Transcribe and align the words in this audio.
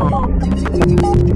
哦。 0.00 1.29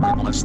Let's 0.00 0.44